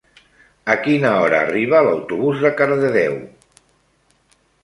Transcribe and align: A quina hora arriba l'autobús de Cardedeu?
A 0.73 0.75
quina 0.85 1.11
hora 1.25 1.41
arriba 1.47 1.83
l'autobús 1.89 2.41
de 2.47 2.51
Cardedeu? 2.61 3.21